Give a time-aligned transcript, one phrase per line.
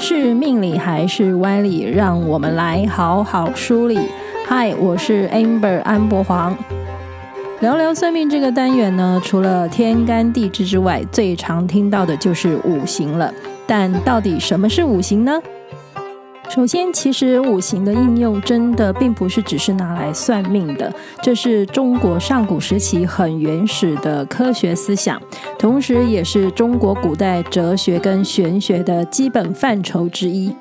[0.00, 1.82] 是命理还是歪理？
[1.82, 3.98] 让我们来好好梳理。
[4.46, 6.56] 嗨，我是 Amber 安博黄。
[7.60, 13.32] 聊聊算命这个单元呢，除了天干地支之外，最常听到的就是五行了。
[13.66, 15.40] 但到底什么是五行呢？
[16.50, 25.20] 首先，其实五行的应用真的并不是只是拿来算命的，这是中国上古时期很原始的科学思想，
[25.58, 30.54] 同时也是中国古代哲学跟玄学的基本范畴之一。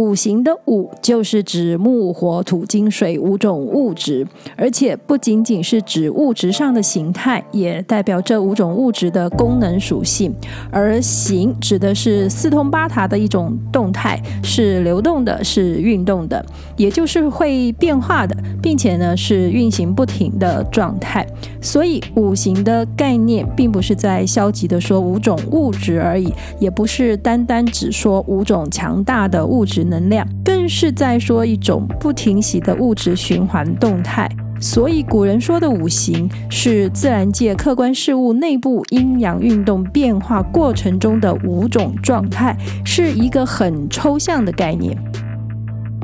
[0.00, 4.26] 五行的五就是指木、火、土、金、水五种物质，
[4.56, 10.34] 而且不仅仅是指物质上的形态，也代表这五种物质的功能属性。
[10.70, 16.42] 而行指的是四通八达的一种动态，是流动的，是运动的，
[16.78, 21.26] 也就是会变化的，并且呢是运行不停的状态。
[21.60, 29.89] 所以五行的概念，并不是在消极的说五种物质而已，也不是单单只说五种强大的物质。
[29.90, 34.26] 能量更是在说一种不停息的物质循环动态，
[34.60, 44.96] 所以古人说的五行是自然界客观事物内部阴阳运动变化过程中的五种状态，是一个很抽象的概念。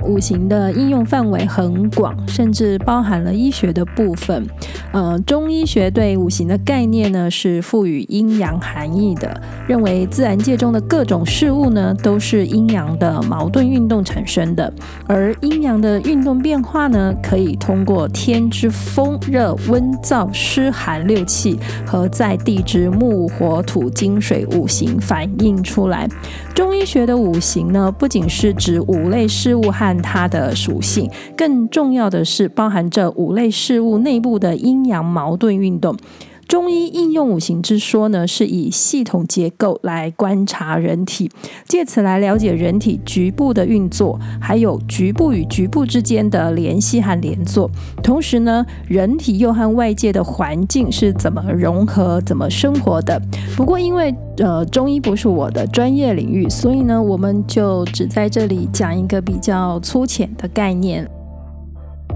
[0.07, 4.47] 五行的应用范围很广，甚至包含了医学的部分。
[4.93, 14.73] 呃，中医学对五行的概念呢，是赋予阴阳含义的，认为自然界中的各种事物呢，都是阴阳的矛盾运动产生的，
[15.07, 26.09] 而阴阳的运动变化呢，可以通过天之风、热、温、燥、湿、寒六气和在地之木、火、土、金、水五行反映出来。
[26.55, 35.97] 中医学的五行呢，不仅是指五类事物和它的属性，更重要的是包含这五类事物内部的阴阳矛盾运动。
[36.49, 41.29] 中医应用五行之说呢，是以系统结构来观察人体，
[41.67, 47.69] 借此来了解人体局部的运作，还有局部与局部之间的联系和连作。
[48.03, 53.21] 同时呢，人体又和外界的环境是怎么融合、怎么生活的。
[53.57, 61.11] 不过，因为呃中医不是我的专业领域，所以呢，我们就只在这里讲一个比较粗浅的概念。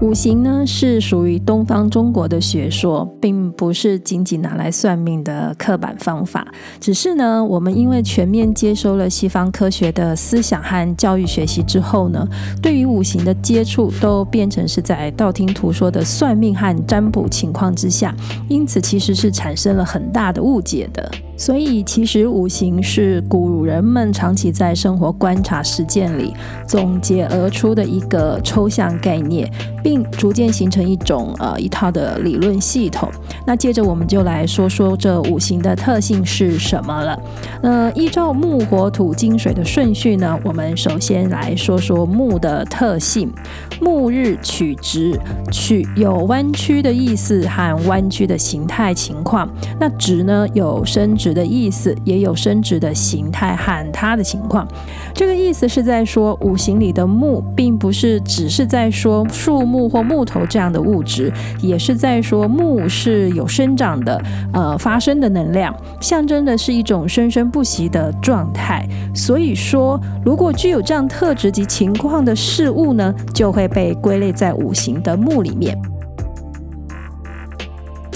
[0.01, 6.47] 五行呢，是属于东方中国的学说，并不是仅仅拿来算命的刻板方法。
[6.79, 12.27] 只是呢，我们因为全面接收了西方科学的思想和教育学习之后呢，
[12.63, 18.15] 对于五行的接触都变成是在道听途说的算命和占卜情况之下，
[18.49, 21.11] 因此其实是产生了很大的误解的。
[21.41, 26.35] 所以，其实五行是古人们长期在生活观察实践里
[26.67, 29.51] 总结而出的一个抽象概念，
[29.83, 33.11] 并逐渐形成一种呃一套的理论系统。
[33.43, 37.19] 那接着我们就来说说这五行的特性是什么了。
[37.63, 43.33] 呃，依照木、火、土、金、水的顺序呢，我们首先来说说木的特性。
[43.81, 45.19] 木日曲直，
[45.51, 49.49] 曲有弯曲的意思和弯曲的形态情况。
[49.79, 54.67] 那直呢，有伸直的意思，也有伸直的形态和它的情况。
[55.13, 64.21] 这个意思是在说，五行里的木，并不是只是在说树木或木头这样的物质，也是在说木是有生长的，
[64.53, 68.87] 呃，发生的能量，象征的是一种生生不息的状态。
[69.15, 73.67] 所以说，如果具有这样特质及情况的事物呢，就会。
[73.71, 75.79] 被归类在五行的木里面。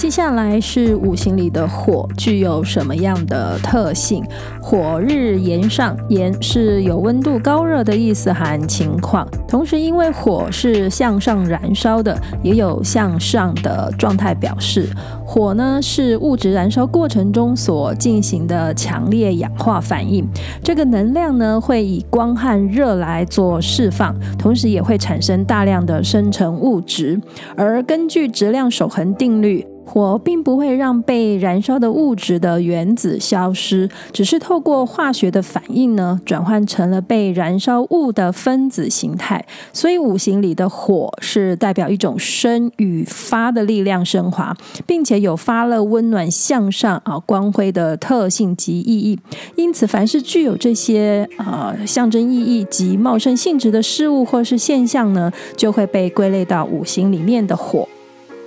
[0.06, 4.24] 接下来是五行里的火，具有什么样的特性？
[4.62, 9.26] 火日炎上，炎是有温度、高热的意思和情况。
[9.48, 14.88] 同时，因为火是向上燃烧的，也有向上的状态表示。
[15.24, 20.24] 火呢，是物质燃烧过程中所进行的强烈氧化反应。
[20.62, 27.20] 这个能量呢，会以光和热来做释放，同时也会产生大量的生成物质。
[27.56, 39.42] 而根据质量守恒定律，火并不会让被燃烧的物质的原子消失，只是透过化学的反应呢，转换成了被燃烧物的分子形态。
[39.72, 44.54] 所以五行里的火是代表一种生与发的力量升华，
[44.86, 49.18] 并且有发了、温暖、向上啊光辉的特性及意义。
[49.54, 57.88] 因此，凡是具有这些啊、呃、象征意义及茂盛性质的事物或是现象呢，就会被归类到五行里面的火。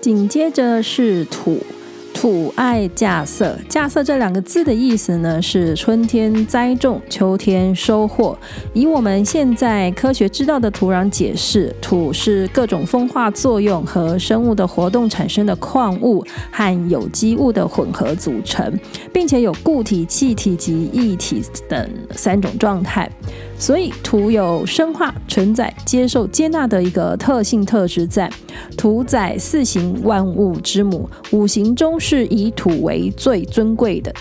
[0.02, 1.62] 紧接着是土，
[2.14, 8.38] 土爱稼穑，稼穑这两个字的意思呢，是春天栽种，秋天收获。
[8.74, 18.80] 以我们现在科学知道的土壤解释，土是各种风化作用和生物的活动产生的矿物和有机物的混合组成，
[19.12, 23.12] 并且有固体、气体及液体等三种状态。
[23.60, 28.32] 所以土有生化、承载、接受、接纳的一个特性特质在。
[28.78, 34.14] 土载四行万物之母，五行中是以土为最尊贵的。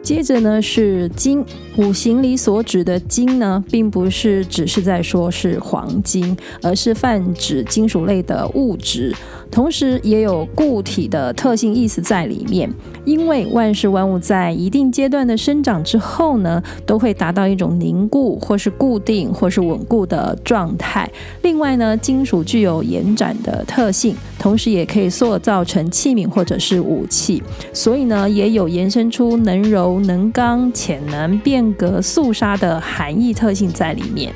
[0.00, 1.44] 接着呢是金，
[1.76, 9.14] 五行里所指的金呢，并不是只是在说是黄金，而是泛指金属类的物质。
[9.50, 12.68] 同时也有固体的特性意思在里面，
[13.04, 21.08] 因为万事万物在一定阶段的生长之后呢，都会达到一种凝固或是固定或是稳固的状态。
[21.42, 27.40] 另外呢，金属具有延展的特性，同时也可以塑造成器皿或者是武器，
[27.72, 31.38] 所以呢，也有延伸出能柔能刚、潜能
[31.74, 34.32] 格、肃杀的含义特性在里面。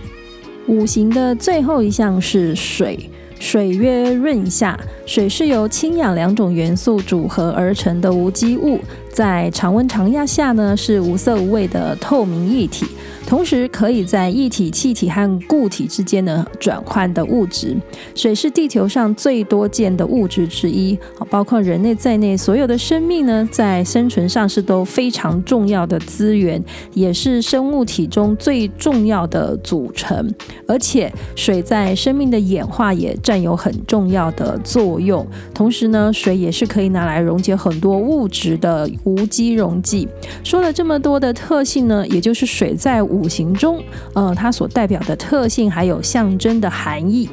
[0.66, 3.10] 五行的最后一项是水。
[3.38, 8.78] 水曰润下，水是由氢氧两种元素组合而成的无机物，
[9.12, 12.86] 在常温常压下呢，是无色无味的透明液体。
[13.26, 17.76] 同时，可以在液体、气体和固体之间呢转换的物质。
[18.14, 20.98] 水是地球上最多见的物质之一，
[21.28, 26.60] 包括人类在内，所有的生命呢，在生存上是都非常重要的资源，
[26.92, 30.34] 也是生物体中最重要的组成。
[30.66, 35.24] 而且，水在生命的演化也占有很重要的作用。
[35.54, 40.08] 同时呢，水也是可以拿来溶解很多物质的无机溶剂。
[40.44, 43.82] 说了这么多的特性呢，也就是水在五行中，
[44.14, 47.28] 呃，它所代表的特性还有象征的含义。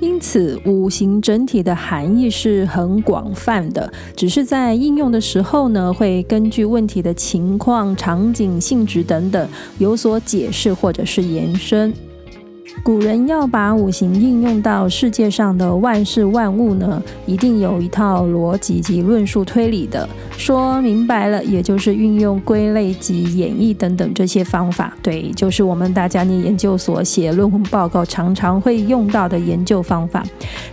[0.00, 9.48] 因此，五行整体的含义是很广泛的，只是在应用的时候呢，会根据问题的情况、场景、性质等等
[9.78, 11.94] 有所解释或者是延伸。
[12.82, 20.08] 古人要把五行应用到世界上的万事万物呢，一定有一套逻辑及论述推理的。
[20.36, 24.92] 说明白了，也就是运用归类及演绎等等这些方法。
[25.02, 30.24] 对，就是我们大家念研究所写论文报告常常会用到的研究方法。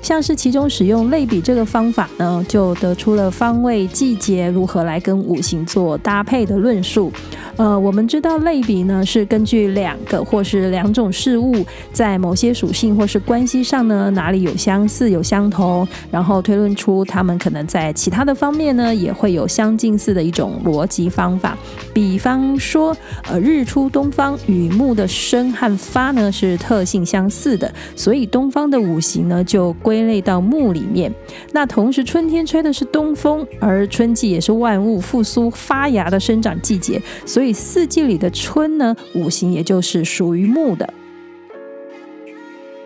[0.01, 7.11] 像是其中使用类比这个方法呢，就得出了方位、季节如何来跟五行做搭配的论述。
[7.57, 11.53] 呃，我们知道类比呢，是根据两个或是两种事物
[11.91, 21.57] 在某些属性或是关系上呢，哪里有相似有相同，然后推论出他们可能在其他的方面呢，也会有相近似的一种逻辑方法。
[21.93, 22.95] 比方说，
[23.29, 31.13] 呃，日出东方与木的生和发呢是特性相似的，所以东方的五行呢就归类到木里面。
[31.51, 37.49] 那同时，春天吹的是东风，而春季也是万物复苏发芽的生长季节，所以。
[37.51, 40.93] 四季里的春呢，五行也就是属于木的。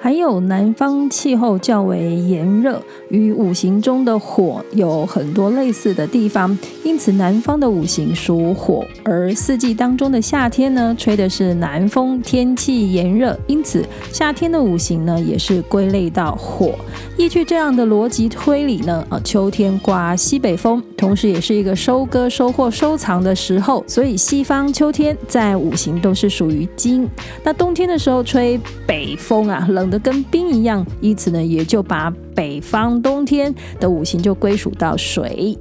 [0.03, 8.83] 还有南方气候较为炎热，与五行中的火有很多类似的地方，因此南方的五行属火。
[9.05, 16.75] 而四季当中的夏天呢，吹的是南风，天气炎热，因此夏天的五行呢也是归类到火。
[17.15, 27.09] 依据这样的逻辑推理呢，啊，秋天刮西北风，同时也是一个收割、收获、收藏的时候，所以西方秋天在五行都是属于金。
[27.41, 29.92] 那冬天的时候吹北风啊，冷。
[29.99, 35.57] 跟冰一样，因此呢，也就把北方冬天的五行就归属到水。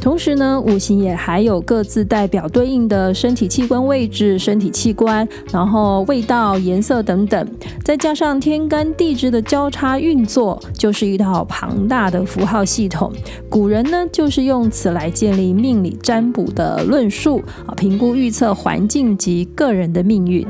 [0.00, 7.48] 同时呢，五行也还有各自代表对应的身体器官位置、身体器官，然后味道、颜色等等，
[7.84, 13.12] 再加上天干地支的交叉运作，就是一套庞大的符号系统。
[13.50, 20.46] 古人呢，就是用此来建立命理占卜的论述啊，评估预测环境及个人的命运。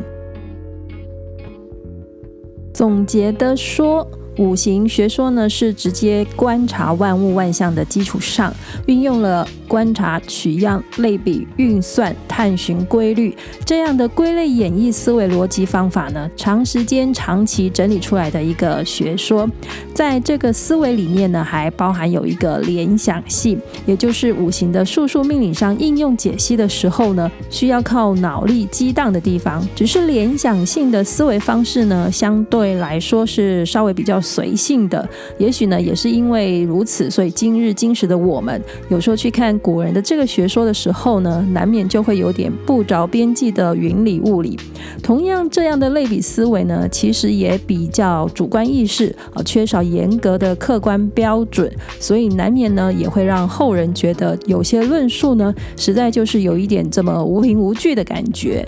[2.78, 4.08] 总结的说。
[4.38, 8.54] 五行学说呢，是直接观察万物万象的基础上，
[8.86, 19.48] 运用了观察、取样、类比、运算、探寻规律这样的归类演绎思维逻辑方法呢，长时间、长期整理出来的一个学说。
[19.92, 29.66] 在这个思维里面呢，还包含有一个联想性，也就是五行的术数命理上应用解析的时候呢，需要靠脑力激荡的地方。
[29.74, 34.22] 只是联想性的思维方式呢，相对来说是稍微比较。
[34.28, 35.08] 随性的。
[35.38, 44.58] 也许呢，也是因为如此，所以今日今时的我们，有时候去看古人的这个学说的时候呢，难免就会有点不着边际的云里雾里。
[45.02, 58.66] 同样，这样的类比思维呢，其实也比较主观意识啊，缺少严格的客观标准，所以难免呢，也会让后人觉得有些论述呢，实在就是有一点这么无凭无据的感觉。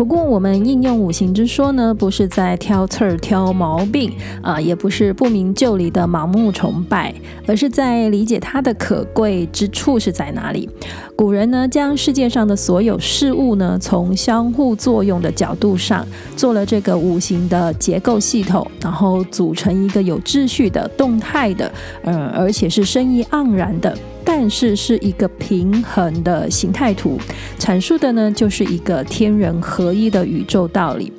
[0.00, 7.14] 不过，我们应用五行之说呢，不是在挑刺儿、挑毛病啊，也不是不明就里的盲目崇拜，
[7.46, 10.66] 而是在理解它的可贵之处是在哪里。
[11.14, 21.70] 古人呢，将世界上的所有事物呢，从相互作用的角度上做了这个五行的结构系统，然后组成一个有秩序的、动态的，
[22.04, 23.94] 嗯，而且是生意盎然的。
[24.32, 27.18] 但是是一个平衡的形态图，
[27.58, 31.12] 阐述的呢，就是一个天人合一的宇宙道理。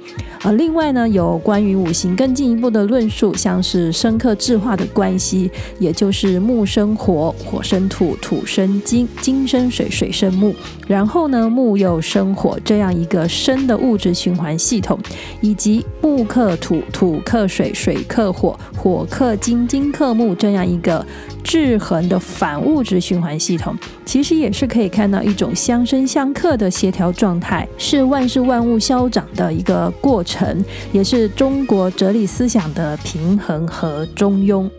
[0.43, 10.55] 而另外呢，有关于五行更进一步的论述，像是生克制化的关系，也就是木生火，火生土，土生金，金生水，水生木，
[10.87, 14.97] 然后呢，木又生火，这样一个生的物质循环系统，
[15.41, 21.05] 以及木克土，土克水，水克火，火克金，金克木，这样一个
[21.43, 30.63] 制衡的反物质循环系统，其实也是可以看到一种相生相克的协调状态，是万事万物消长的一个过程。
[30.91, 34.69] 也是中国哲理思想的平衡和中庸。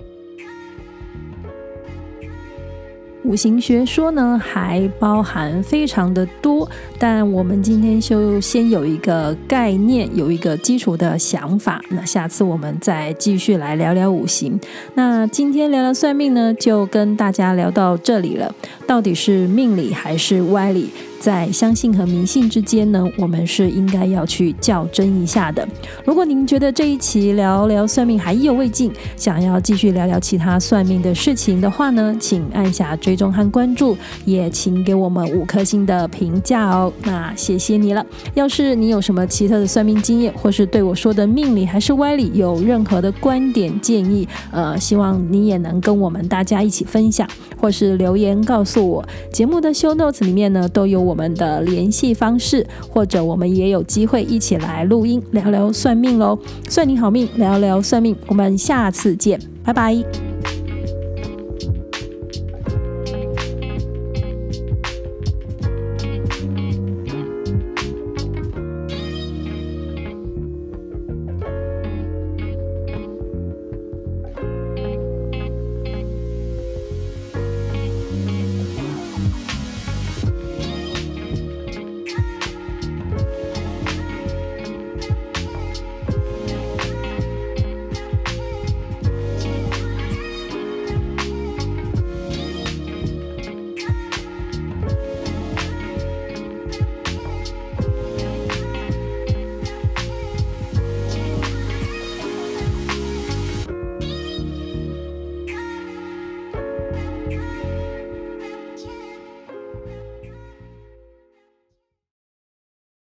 [3.25, 11.81] 五行学说呢，还包含非常的多，但我们今天就先有一个概念，有一个基础的想法。
[11.91, 14.59] 那下次我们再继续来聊聊五行。
[14.95, 18.53] 那今天聊聊算命呢，就跟大家聊到这里了。
[18.87, 20.91] 到底是命理还是歪理？
[21.23, 25.65] 在相信和迷信之间呢，我们是应该要去较真一下的。
[26.05, 36.93] 如果您觉得这一期聊聊算命还意犹未尽，想要继续聊聊其他算命的事情的话呢，请按下追踪和关注，也请给我们五颗星的评价哦。
[37.05, 38.05] 那谢谢你了。
[38.35, 47.29] 要是你有什么奇特的算命经验，或是对我说的命理还是歪理有任何的观点建议，呃，希望你也能跟我们大家一起分享，
[47.61, 49.09] 或是留言告诉我。
[49.33, 51.12] 节目的修 notes 里面呢，都有我。
[51.13, 56.39] 我们的联系方式，或者我们也有机会一起来录音聊聊算命喽。
[56.71, 60.03] 算你好命，聊聊算命，我们下次见，拜拜。